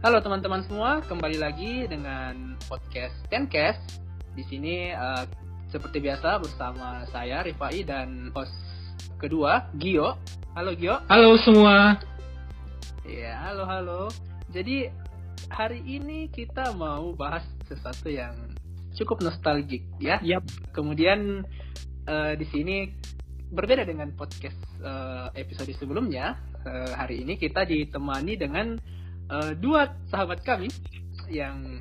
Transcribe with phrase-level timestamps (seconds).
[0.00, 4.00] Halo teman-teman semua, kembali lagi dengan podcast Tencast.
[4.32, 5.28] Di sini uh,
[5.68, 8.48] seperti biasa bersama saya Rifai dan host
[9.20, 10.16] kedua Gio.
[10.56, 11.04] Halo Gio.
[11.04, 12.00] Halo semua.
[13.04, 14.02] Ya, halo halo.
[14.48, 14.88] Jadi
[15.52, 18.56] hari ini kita mau bahas sesuatu yang
[18.96, 20.16] cukup nostalgik ya.
[20.24, 20.48] Yap.
[20.72, 21.44] Kemudian
[22.08, 22.88] uh, di sini
[23.52, 26.40] berbeda dengan podcast uh, episode sebelumnya.
[26.64, 28.80] Uh, hari ini kita ditemani dengan
[29.30, 30.68] uh, dua sahabat kami
[31.30, 31.78] yang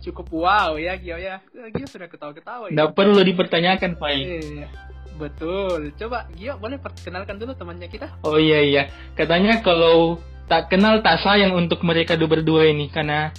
[0.00, 1.40] cukup wow ya Gio ya.
[1.72, 2.88] Gio sudah ketawa-ketawa ya.
[2.92, 4.10] Perlu dipertanyakan, Pak.
[4.12, 4.68] Iya,
[5.16, 5.92] betul.
[5.96, 8.08] Coba Gio boleh perkenalkan dulu temannya kita?
[8.24, 8.82] Oh iya iya.
[9.16, 13.32] Katanya kalau tak kenal tak sayang untuk mereka dua berdua ini karena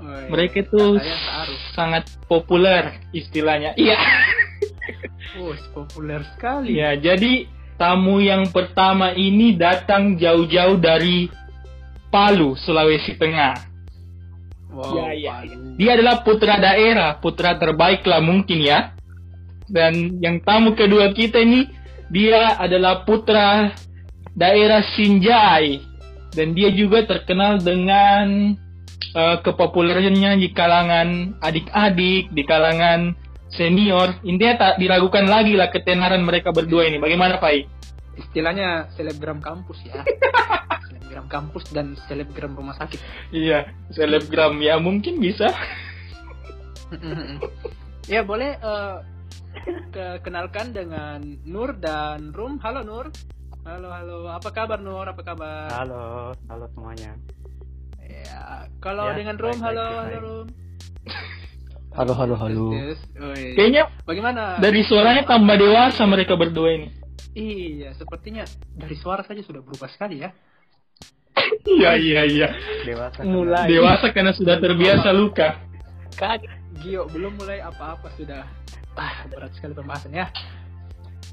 [0.00, 0.32] Oh, iya.
[0.32, 1.60] mereka harus.
[1.76, 3.76] sangat populer istilahnya.
[3.80, 3.96] Iya.
[5.40, 6.76] Oh, populer sekali.
[6.76, 7.44] Ya, jadi
[7.76, 11.28] tamu yang pertama ini datang jauh-jauh dari
[12.10, 13.54] Palu, Sulawesi Tengah.
[14.70, 15.78] Wow, Ya, ya, Palu.
[15.78, 18.92] Dia adalah putra daerah, putra terbaik lah mungkin ya.
[19.70, 21.70] Dan yang tamu kedua kita ini,
[22.10, 23.70] dia adalah putra
[24.34, 25.78] daerah Sinjai.
[26.30, 28.54] Dan dia juga terkenal dengan
[29.14, 33.14] eh, kepopulerannya di kalangan adik-adik, di kalangan
[33.50, 34.14] senior.
[34.22, 37.02] Intinya tak diragukan lagi lah ketenaran mereka berdua ini.
[37.02, 37.79] Bagaimana Pak?
[38.20, 40.04] Istilahnya selebgram kampus ya.
[40.86, 43.00] selebgram kampus dan selebgram rumah sakit.
[43.32, 45.48] Iya, selebgram ya mungkin bisa.
[48.06, 48.96] ya boleh eh,
[49.90, 52.58] ke- kenalkan dengan Nur dan Rum.
[52.60, 53.06] Halo Nur.
[53.60, 54.18] Halo halo.
[54.28, 55.04] Apa kabar Nur?
[55.04, 55.68] Apa kabar?
[55.70, 57.12] Halo, halo semuanya.
[58.00, 60.18] Ya, kalau Ya, dengan Rum, baik, halo baik, halo.
[60.20, 60.46] Rum.
[61.90, 62.66] Halo, halo, halo.
[63.58, 64.62] Kayaknya Bagaimana?
[64.62, 66.88] dari suaranya tambah dewasa mereka berdua ini.
[67.30, 68.42] Iya, sepertinya
[68.74, 70.30] dari suara saja sudah berubah sekali ya.
[71.66, 72.48] Iya iya iya.
[72.82, 73.22] Dewasa.
[73.22, 75.58] Mulai dewasa karena sudah terbiasa luka.
[76.18, 76.42] Kan
[76.82, 78.42] Gio belum mulai apa-apa sudah
[78.98, 80.26] ah berat sekali pembahasannya.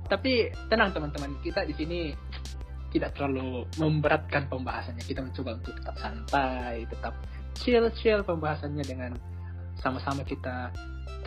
[0.07, 1.99] Tapi tenang teman-teman, kita di sini
[2.95, 5.03] tidak terlalu memberatkan pembahasannya.
[5.03, 7.13] Kita mencoba untuk tetap santai, tetap
[7.59, 9.11] chill-chill pembahasannya dengan
[9.81, 10.71] sama-sama kita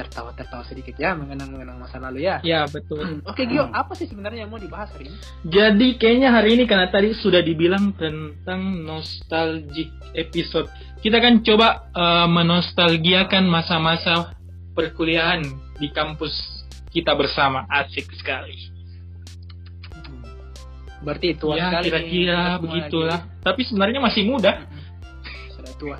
[0.01, 2.41] tertawa-tertawa sedikit ya mengenang-mengenang masa lalu ya.
[2.41, 3.21] Ya betul.
[3.29, 5.17] Oke Gio, apa sih sebenarnya yang mau dibahas hari ini?
[5.45, 10.73] Jadi kayaknya hari ini karena tadi sudah dibilang tentang nostalgic episode.
[11.05, 14.33] Kita kan coba eh, menostalgiakan masa-masa
[14.73, 15.45] perkuliahan
[15.77, 16.33] di kampus
[16.89, 17.69] kita bersama.
[17.69, 18.71] Asik sekali.
[21.01, 23.21] Berarti tua ya sekali kira-kira begitulah.
[23.41, 24.53] Tapi sebenarnya masih muda.
[24.53, 25.53] lagi.
[25.57, 25.97] Sudah tua.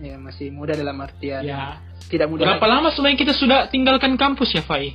[0.00, 1.76] Ya masih muda dalam artian Ya.
[2.12, 2.72] Tidak muda Berapa lagi.
[2.76, 4.92] lama sebenarnya kita sudah tinggalkan kampus ya, Fai?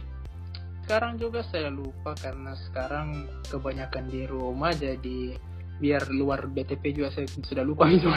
[0.86, 5.36] Sekarang juga saya lupa karena sekarang kebanyakan di rumah jadi
[5.78, 8.08] biar luar BTP juga saya sudah lupa gitu.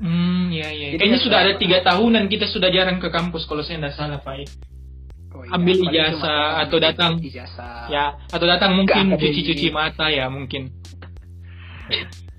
[0.00, 0.96] Hmm, ya ya.
[0.96, 3.94] Jadi Kayaknya ya sudah ada tiga tahunan kita sudah jarang ke kampus kalau saya tidak
[3.98, 4.48] salah, Fai.
[5.30, 7.12] Oh Ambil paling ijazah atau datang.
[7.20, 7.86] ijazah.
[7.86, 10.72] Ya, atau datang mungkin cuci-cuci mata ya mungkin.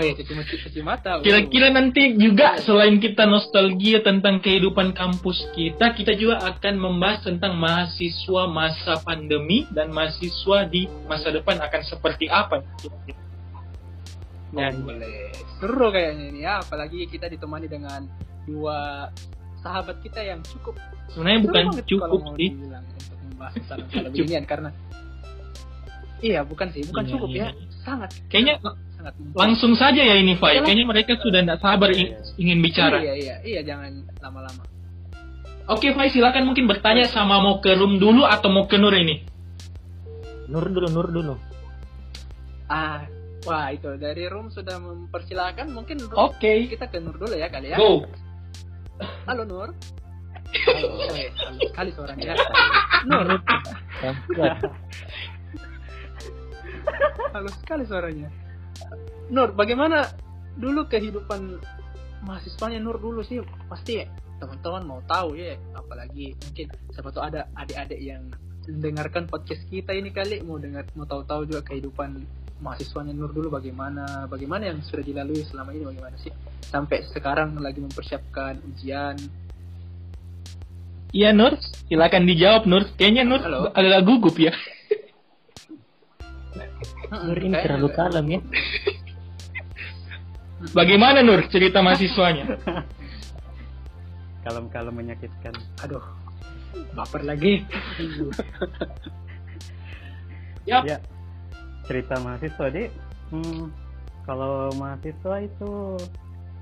[0.00, 0.32] Iya, cuci,
[0.64, 1.20] cuci, mata.
[1.20, 7.60] Kira-kira nanti juga selain kita nostalgia tentang kehidupan kampus kita, kita juga akan membahas tentang
[7.60, 12.64] mahasiswa masa pandemi dan mahasiswa di masa depan akan seperti apa.
[14.52, 15.32] Oh, boleh.
[15.60, 18.04] Seru kayaknya ini ya, apalagi kita ditemani dengan
[18.44, 19.08] dua
[19.62, 20.74] sahabat kita yang cukup
[21.14, 22.50] Sebenarnya seru bukan cukup sih.
[22.50, 23.54] dibilang untuk membahas
[24.10, 24.70] beginian karena
[26.22, 27.42] Iya, bukan sih, bukan Iya, cukup iya.
[27.42, 27.50] ya.
[27.82, 28.54] Sangat Kayaknya
[29.34, 30.56] langsung saja ya ini, Fai.
[30.56, 30.66] Iyalah.
[30.66, 32.98] Kayaknya mereka sudah tidak sabar i- ingin bicara.
[33.02, 33.90] Iya, iya, iya, jangan
[34.20, 34.62] lama-lama.
[35.70, 39.22] Oke, Fai, silakan mungkin bertanya sama mau ke room dulu atau mau ke Nur ini.
[40.50, 41.34] Nur dulu, Nur dulu.
[42.66, 43.04] Ah,
[43.44, 46.66] wah itu dari room sudah mempersilahkan mungkin Oke.
[46.66, 47.78] kita ke Nur dulu ya kali ya.
[47.78, 48.04] Go.
[49.26, 49.70] Halo Nur.
[50.68, 52.36] Halo, eh, halo sekali suaranya.
[53.08, 53.24] Nur,
[57.32, 58.28] halo sekali suaranya.
[59.32, 60.08] Nur, bagaimana
[60.58, 61.58] dulu kehidupan
[62.26, 63.40] mahasiswanya Nur dulu sih?
[63.70, 64.02] Pasti
[64.42, 68.26] teman-teman mau tahu ya, apalagi mungkin siapa tahu ada adik-adik yang
[68.66, 72.22] mendengarkan podcast kita ini kali mau dengar mau tahu-tahu juga kehidupan
[72.62, 76.30] mahasiswanya Nur dulu bagaimana, bagaimana yang sudah dilalui selama ini bagaimana sih
[76.70, 79.18] sampai sekarang lagi mempersiapkan ujian.
[81.12, 81.60] Iya, Nur.
[81.92, 82.88] Silakan dijawab, Nur.
[82.96, 83.68] Kayaknya Nur Halo.
[83.76, 84.56] adalah gugup ya.
[87.12, 88.40] Nur ini terlalu kalem ya.
[90.78, 92.48] Bagaimana Nur cerita mahasiswanya?
[94.48, 95.52] Kalem-kalem menyakitkan.
[95.84, 96.00] Aduh,
[96.96, 97.60] baper lagi.
[100.70, 100.82] Yap.
[100.88, 100.98] Ya,
[101.84, 102.88] cerita mahasiswa deh.
[103.28, 103.68] Hmm,
[104.22, 105.98] Kalau mahasiswa itu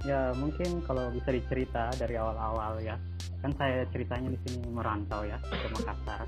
[0.01, 2.99] ya mungkin kalau bisa dicerita dari awal-awal ya.
[3.45, 6.25] Kan saya ceritanya di sini merantau ya ke Makassar.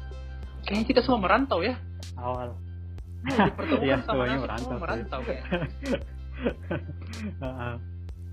[0.69, 1.75] Kayaknya kita semua merantau ya.
[2.21, 2.53] Awal
[3.23, 5.43] Dipertemukan Iya, sama semuanya nasib, merantau merantau ya.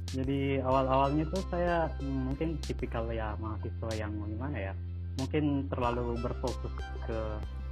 [0.10, 4.74] Jadi awal-awalnya tuh saya mungkin tipikal ya mahasiswa yang gimana ya?
[5.22, 6.74] Mungkin terlalu berfokus
[7.06, 7.20] ke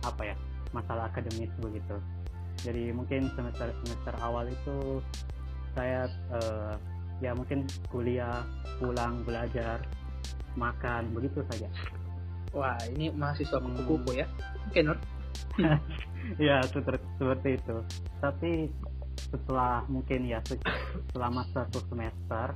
[0.05, 0.35] apa ya?
[0.69, 1.97] Masalah akademis begitu.
[2.61, 5.01] Jadi mungkin semester semester awal itu
[5.73, 6.05] saya
[6.37, 6.73] eh,
[7.25, 8.45] ya mungkin kuliah,
[8.77, 9.81] pulang, belajar,
[10.53, 11.65] makan begitu saja.
[12.53, 13.73] Wah, ini mahasiswa Hmm.
[13.73, 14.27] kupu-kupu ya.
[14.69, 14.97] Oke, Nur.
[16.48, 17.77] ya seperti, itu.
[18.21, 18.69] Tapi
[19.18, 20.62] setelah mungkin ya se-
[21.12, 22.54] selama satu semester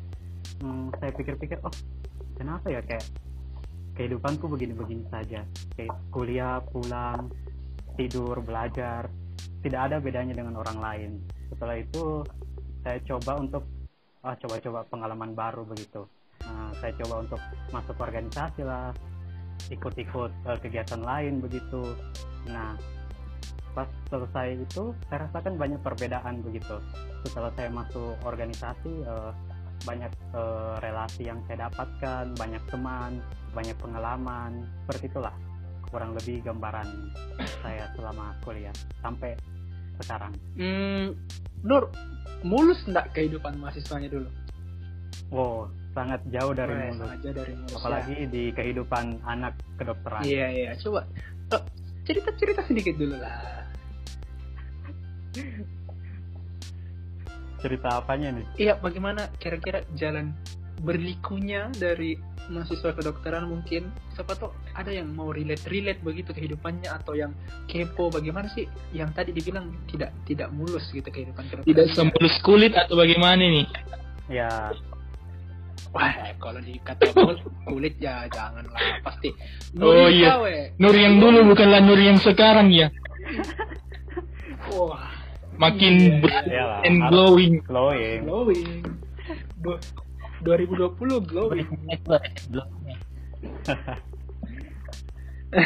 [0.62, 1.74] hmm, saya pikir-pikir oh
[2.38, 3.04] kenapa ya kayak
[3.98, 5.44] kehidupanku begini-begini saja?
[5.76, 7.30] Kayak kuliah pulang
[8.00, 9.10] tidur belajar.
[9.62, 11.12] Tidak ada bedanya dengan orang lain.
[11.54, 12.26] Setelah itu
[12.82, 13.64] saya coba untuk
[14.26, 16.06] ah, coba-coba pengalaman baru begitu.
[16.42, 18.90] Nah, saya coba untuk masuk organisasi lah
[19.70, 21.94] ikut-ikut eh, kegiatan lain begitu
[22.46, 22.74] nah
[23.72, 26.76] pas selesai itu saya rasakan banyak perbedaan begitu
[27.24, 29.32] setelah saya masuk organisasi eh,
[29.82, 34.52] banyak eh, relasi yang saya dapatkan banyak teman banyak pengalaman
[34.84, 35.36] seperti itulah
[35.88, 36.88] kurang lebih gambaran
[37.60, 39.36] saya selama kuliah sampai
[39.98, 41.14] sekarang Hmm,
[41.62, 41.92] Nur,
[42.42, 44.30] mulus enggak kehidupan mahasiswanya dulu?
[45.30, 47.76] wow sangat jauh dari Wah, mulut sengaja dari mulus.
[47.76, 50.72] apalagi di kehidupan anak kedokteran Iya, iya.
[50.78, 51.04] Coba
[52.12, 53.36] eh, cerita-cerita sedikit dulu lah.
[57.62, 60.34] cerita apanya nih Iya, bagaimana kira-kira jalan
[60.82, 62.18] berlikunya dari
[62.50, 67.38] mahasiswa kedokteran mungkin siapa tuh ada yang mau relate relate begitu kehidupannya atau yang
[67.70, 72.74] kepo bagaimana sih yang tadi dibilang tidak tidak mulus gitu kehidupan kedokteran Tidak semulus kulit
[72.74, 73.66] atau bagaimana nih?
[74.26, 74.74] ya
[75.94, 77.08] wah kalau dikata
[77.64, 79.32] kulit ya janganlah pasti
[79.78, 80.36] Oh, Nuri iya.
[80.36, 80.76] kawe.
[80.82, 82.90] Nur yang dulu bukanlah Nur yang sekarang ya.
[84.74, 85.06] wah
[85.56, 86.82] Makin Iya, bright iya lah.
[86.84, 87.62] and glowing.
[87.64, 88.82] glowing glowing
[89.62, 89.78] Du-
[90.42, 91.70] 2020 glowing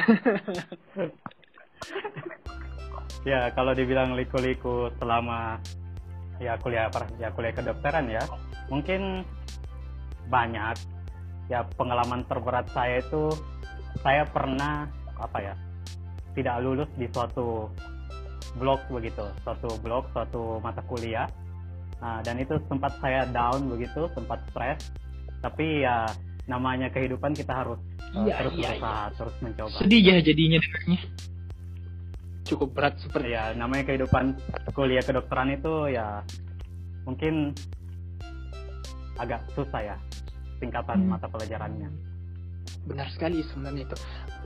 [3.23, 5.57] ya kalau dibilang liku-liku selama
[6.37, 8.21] ya kuliah ya kuliah kedokteran ya
[8.67, 9.23] mungkin
[10.29, 10.75] banyak.
[11.51, 13.29] Ya pengalaman terberat saya itu
[14.01, 15.53] saya pernah apa ya
[16.35, 17.71] tidak lulus di suatu
[18.59, 21.29] blok begitu suatu blok suatu mata kuliah.
[22.01, 24.91] Nah, dan itu sempat saya down begitu sempat stres.
[25.41, 26.09] Tapi ya
[26.45, 27.79] namanya kehidupan kita harus
[28.13, 29.77] uh, Iya, terus iya, berusaha terus mencoba.
[29.81, 30.99] Sedih ya jadinya dengarnya.
[32.45, 34.37] cukup berat seperti ya namanya kehidupan
[34.77, 36.21] kuliah kedokteran itu ya
[37.01, 37.57] mungkin
[39.17, 39.97] agak susah ya
[40.65, 41.09] tingkatan Hmm.
[41.13, 41.89] mata pelajarannya.
[42.85, 43.97] Benar sekali sebenarnya itu.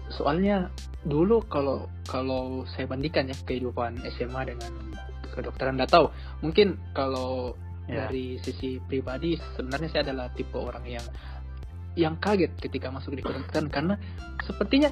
[0.10, 0.68] Soalnya
[1.06, 4.74] dulu kalau kalau saya bandingkan ya kehidupan SMA dengan
[5.32, 6.10] kedokteran nggak tahu.
[6.42, 7.56] Mungkin kalau
[7.88, 8.06] ya.
[8.08, 11.06] dari sisi pribadi sebenarnya saya adalah tipe orang yang
[11.96, 13.70] yang kaget ketika masuk di kedokteran.
[13.76, 13.96] Karena
[14.44, 14.90] sepertinya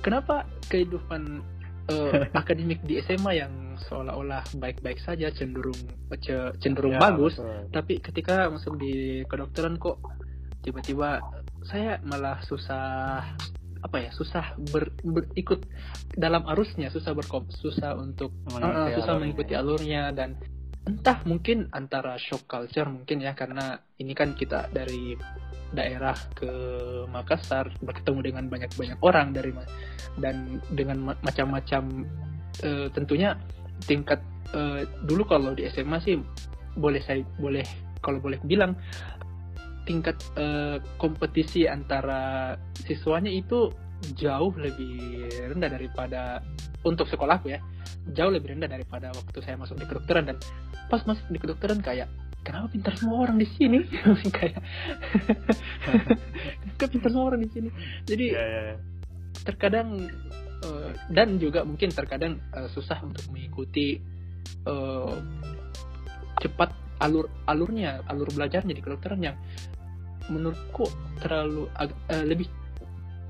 [0.00, 1.42] kenapa kehidupan
[1.90, 3.52] eh, akademik di SMA yang
[3.82, 5.74] seolah-olah baik-baik saja cenderung
[6.22, 7.66] ce- cenderung Ya, bagus betul.
[7.74, 9.98] tapi ketika masuk di kedokteran kok
[10.62, 11.20] tiba-tiba
[11.66, 13.22] saya malah susah
[13.82, 15.66] apa ya susah ber, berikut
[16.14, 19.22] dalam arusnya susah berkom susah untuk Mengikuti uh, susah alurnya.
[19.26, 20.38] mengikuti alurnya dan
[20.86, 25.14] entah mungkin antara shock culture mungkin ya karena ini kan kita dari
[25.74, 26.50] daerah ke
[27.10, 29.50] Makassar bertemu dengan banyak-banyak orang dari
[30.18, 32.06] dan dengan ma- macam-macam
[32.62, 33.38] eh, tentunya
[33.86, 34.18] tingkat
[34.54, 36.18] eh, dulu kalau di SMA sih
[36.76, 37.64] boleh saya boleh
[38.02, 38.74] kalau boleh bilang
[39.82, 42.54] tingkat eh, kompetisi antara
[42.86, 43.70] siswanya itu
[44.18, 46.42] jauh lebih rendah daripada
[46.82, 47.62] untuk sekolahku ya
[48.10, 50.34] jauh lebih rendah daripada waktu saya masuk di kedokteran.
[50.34, 50.36] Dan
[50.90, 52.10] pas masuk di kedokteran kayak
[52.42, 53.86] kenapa pintar semua orang di sini?
[54.36, 54.58] Kayak
[56.74, 57.68] kenapa pintar semua orang di sini?
[58.02, 58.76] Jadi ya, ya, ya.
[59.46, 59.88] terkadang
[60.66, 64.02] eh, dan juga mungkin terkadang eh, susah untuk mengikuti
[64.66, 65.16] eh,
[66.42, 66.70] cepat
[67.02, 69.36] alur alurnya alur belajarnya di kedokteran yang
[70.32, 70.88] menurutku
[71.20, 72.48] terlalu ag- eh, lebih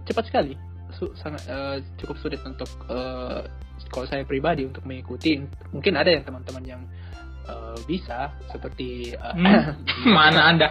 [0.03, 0.55] cepat sekali
[0.93, 3.43] Su- sangat eh, cukup sulit untuk eh,
[3.91, 5.43] kalau saya pribadi untuk mengikuti
[5.75, 6.83] mungkin ada yang teman-teman yang
[7.45, 9.75] eh, bisa seperti eh, Hmm.
[10.17, 10.69] Mana anda?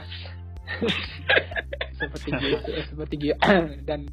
[2.00, 3.36] seperti Gio- seperti Gio
[3.90, 4.08] dan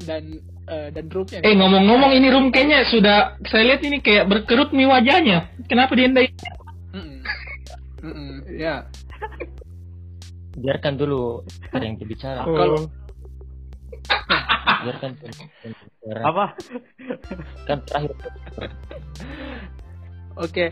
[0.00, 0.22] dan
[0.64, 4.88] eh, dan roomnya Eh ngomong-ngomong ini room kayaknya sudah saya lihat ini kayak berkerut nih
[4.88, 5.38] wajahnya.
[5.68, 6.32] Kenapa dia ndai?
[6.90, 7.20] Mm-mm.
[8.00, 8.88] Mm-mm, ya
[10.58, 12.56] biarkan dulu ada yang berbicara Oh.
[12.56, 12.80] Kalau
[14.84, 16.20] biarkan berbicara.
[16.24, 16.44] Apa?
[17.68, 18.12] kan terakhir
[20.40, 20.66] Oke.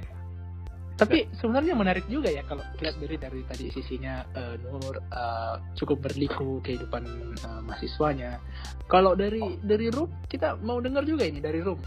[0.98, 6.10] Tapi sebenarnya menarik juga ya kalau lihat dari dari tadi sisinya eh, Nur eh, cukup
[6.10, 7.06] berliku kehidupan
[7.38, 8.42] eh, mahasiswanya.
[8.90, 11.78] Kalau dari dari Rum kita mau dengar juga ini dari Rum.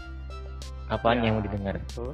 [0.88, 2.12] apaan Ya, yang mau didengar itu.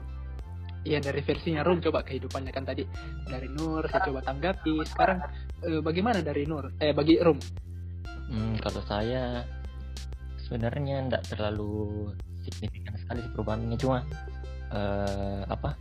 [0.87, 2.83] Iya dari versinya Rum coba kehidupannya kan tadi
[3.31, 4.83] dari Nur saya coba tanggapi.
[4.83, 5.23] Sekarang
[5.65, 6.75] eh, bagaimana dari Nur?
[6.79, 7.39] Eh bagi Rum?
[8.29, 9.43] Hmm, kalau saya
[10.45, 12.13] sebenarnya tidak terlalu
[12.45, 13.99] signifikan sekali sih perubahannya cuma
[14.73, 15.77] eh, apa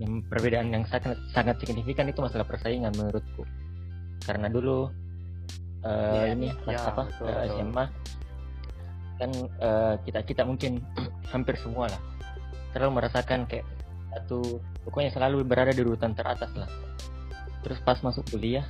[0.00, 3.46] yang perbedaan yang sangat sangat signifikan itu masalah persaingan menurutku
[4.26, 4.90] karena dulu
[5.84, 7.44] Iya, eh, ini pas iya, apa betul, betul.
[7.52, 7.84] SMA
[9.14, 10.72] kan eh, kita kita mungkin
[11.32, 12.00] hampir semua lah
[12.72, 13.68] terlalu merasakan kayak
[14.10, 16.66] satu pokoknya selalu berada di urutan teratas lah
[17.64, 18.68] terus pas masuk kuliah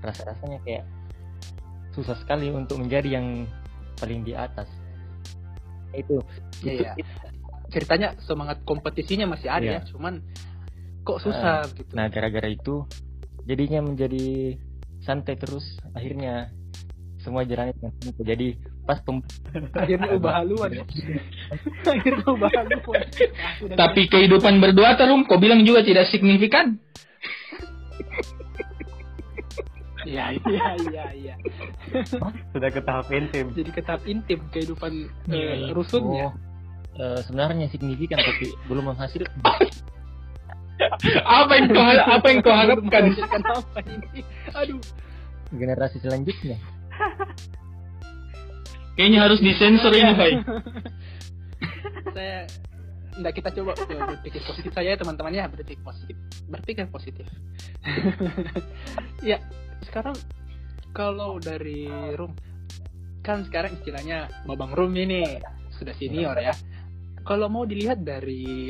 [0.00, 0.84] rasa rasanya kayak
[1.92, 3.46] susah sekali untuk menjadi yang
[3.94, 4.66] paling di atas
[5.94, 6.18] itu
[6.64, 6.92] Iya, itu- iya.
[7.70, 9.78] Ceritanya semangat kompetisinya masih ada Iya.
[9.82, 10.22] ya, cuman
[11.02, 11.92] kok susah gitu.
[11.92, 12.86] nah gara-gara itu
[13.44, 14.56] jadinya menjadi
[15.04, 16.48] santai terus akhirnya
[17.20, 18.24] semua dengan santai.
[18.24, 18.48] jadi
[18.84, 19.24] pas pem-
[19.80, 20.84] akhirnya ubah haluan ya.
[21.94, 23.00] akhirnya ubah haluan.
[23.74, 26.76] Tapi kehidupan berdua terum, kau bilang juga tidak signifikan.
[30.04, 31.34] Iya iya iya iya.
[32.52, 33.56] Sudah ke tahap intim.
[33.56, 35.72] Jadi ke tahap intim kehidupan Iya, eh, iya.
[35.72, 36.28] rusunnya.
[36.28, 36.32] oh,
[37.00, 39.32] eh, sebenarnya signifikan tapi belum menghasilkan
[41.24, 43.02] Apa yang kau apa yang kau harapkan?
[43.16, 44.20] Apa ini?
[44.52, 44.80] Aduh.
[45.54, 46.58] generasi selanjutnya
[48.94, 50.30] Kayaknya harus disensor ini, Pak.
[52.14, 52.46] Saya
[53.14, 54.70] Nggak kita coba berpikir positif.
[54.74, 56.16] Saya ya teman-teman ya berpikir positif.
[56.50, 57.26] Berpikir positif.
[59.24, 59.40] Ya
[59.88, 60.12] sekarang
[60.92, 62.36] kalau dari room
[63.24, 65.40] kan sekarang istilahnya babang room ini
[65.74, 66.52] sudah senior ya.
[67.24, 68.68] Kalau mau dilihat dari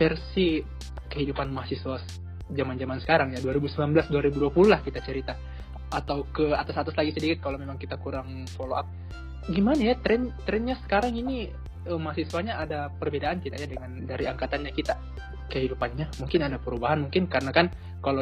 [0.00, 0.64] versi
[1.12, 2.00] kehidupan mahasiswa
[2.48, 5.36] zaman-zaman sekarang ya 2019 2020 lah kita cerita.
[5.92, 8.88] Atau ke atas-atas lagi sedikit kalau memang kita kurang follow up.
[9.48, 11.52] Gimana ya tren trennya sekarang ini
[11.88, 14.94] eh, mahasiswanya ada perbedaan tidak ya dengan dari angkatannya kita?
[15.48, 16.20] Kehidupannya?
[16.20, 17.72] Mungkin ada perubahan mungkin karena kan
[18.04, 18.20] kalau